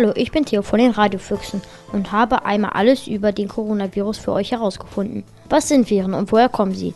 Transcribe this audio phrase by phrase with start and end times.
[0.00, 1.60] Hallo, ich bin Theo von den Radiofüchsen
[1.92, 5.24] und habe einmal alles über den Coronavirus für euch herausgefunden.
[5.48, 6.94] Was sind Viren und woher kommen sie?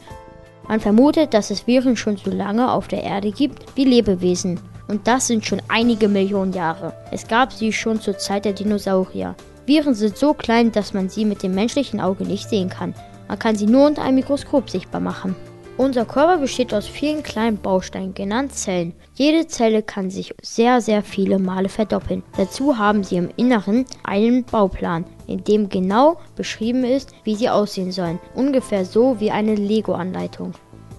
[0.68, 4.60] Man vermutet, dass es Viren schon so lange auf der Erde gibt wie Lebewesen.
[4.86, 6.92] Und das sind schon einige Millionen Jahre.
[7.10, 9.34] Es gab sie schon zur Zeit der Dinosaurier.
[9.66, 12.94] Viren sind so klein, dass man sie mit dem menschlichen Auge nicht sehen kann.
[13.26, 15.34] Man kann sie nur unter einem Mikroskop sichtbar machen.
[15.82, 18.94] Unser Körper besteht aus vielen kleinen Bausteinen, genannt Zellen.
[19.14, 22.22] Jede Zelle kann sich sehr, sehr viele Male verdoppeln.
[22.36, 27.90] Dazu haben sie im Inneren einen Bauplan, in dem genau beschrieben ist, wie sie aussehen
[27.90, 28.20] sollen.
[28.36, 30.52] Ungefähr so wie eine Lego-Anleitung.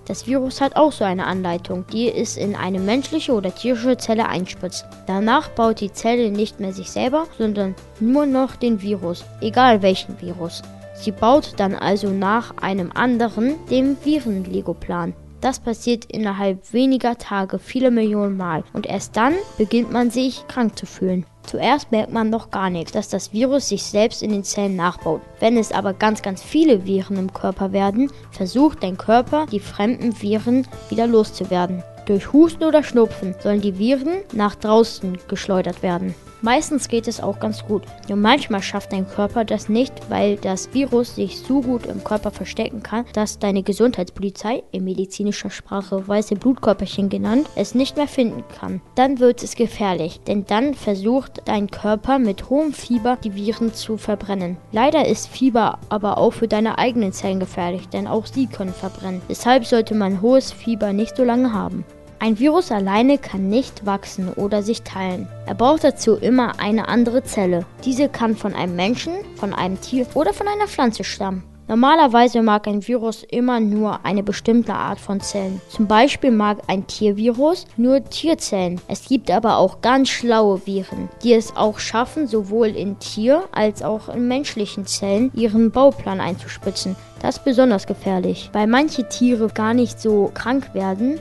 [0.06, 4.28] Das Virus hat auch so eine Anleitung, die es in eine menschliche oder tierische Zelle
[4.28, 4.86] einspritzt.
[5.08, 10.20] Danach baut die Zelle nicht mehr sich selber, sondern nur noch den Virus, egal welchen
[10.20, 10.62] Virus.
[10.94, 15.14] Sie baut dann also nach einem anderen, dem Viren-Lego-Plan.
[15.42, 20.78] Das passiert innerhalb weniger Tage viele Millionen Mal und erst dann beginnt man sich krank
[20.78, 21.26] zu fühlen.
[21.46, 25.20] Zuerst merkt man noch gar nichts, dass das Virus sich selbst in den Zellen nachbaut.
[25.42, 30.22] Wenn es aber ganz, ganz viele Viren im Körper werden, versucht dein Körper, die fremden
[30.22, 31.84] Viren wieder loszuwerden.
[32.06, 36.16] Durch Husten oder Schnupfen sollen die Viren nach draußen geschleudert werden.
[36.44, 37.84] Meistens geht es auch ganz gut.
[38.10, 42.32] Nur manchmal schafft dein Körper das nicht, weil das Virus sich so gut im Körper
[42.32, 48.44] verstecken kann, dass deine Gesundheitspolizei, in medizinischer Sprache weiße Blutkörperchen genannt, es nicht mehr finden
[48.60, 48.82] kann.
[48.96, 53.96] Dann wird es gefährlich, denn dann versucht dein Körper mit hohem Fieber die Viren zu
[53.96, 54.58] verbrennen.
[54.74, 59.22] Leider ist Fieber aber auch für deine eigenen Zellen gefährlich, denn auch sie können verbrennen.
[59.30, 61.86] Deshalb sollte man hohes Fieber nicht so lange haben.
[62.24, 65.28] Ein Virus alleine kann nicht wachsen oder sich teilen.
[65.46, 67.66] Er braucht dazu immer eine andere Zelle.
[67.84, 71.44] Diese kann von einem Menschen, von einem Tier oder von einer Pflanze stammen.
[71.68, 75.60] Normalerweise mag ein Virus immer nur eine bestimmte Art von Zellen.
[75.68, 78.80] Zum Beispiel mag ein Tiervirus nur Tierzellen.
[78.88, 83.84] Es gibt aber auch ganz schlaue Viren, die es auch schaffen, sowohl in Tier- als
[83.84, 86.96] auch in menschlichen Zellen ihren Bauplan einzuspitzen.
[87.22, 91.20] Das ist besonders gefährlich, weil manche Tiere gar nicht so krank werden,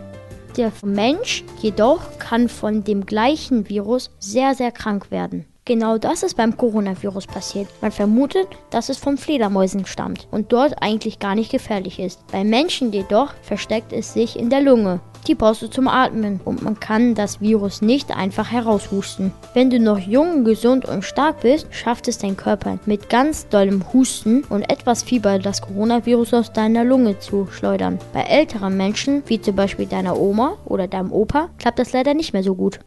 [0.56, 5.46] der Mensch jedoch kann von dem gleichen Virus sehr, sehr krank werden.
[5.64, 7.68] Genau das ist beim Coronavirus passiert.
[7.80, 12.26] Man vermutet, dass es von Fledermäusen stammt und dort eigentlich gar nicht gefährlich ist.
[12.32, 16.62] Bei Menschen jedoch versteckt es sich in der Lunge die brauchst du zum Atmen und
[16.62, 19.32] man kann das Virus nicht einfach heraushusten.
[19.54, 23.84] Wenn du noch jung, gesund und stark bist, schafft es dein Körper mit ganz dollem
[23.92, 27.98] Husten und etwas Fieber das Coronavirus aus deiner Lunge zu schleudern.
[28.12, 32.32] Bei älteren Menschen, wie zum Beispiel deiner Oma oder deinem Opa, klappt das leider nicht
[32.32, 32.80] mehr so gut.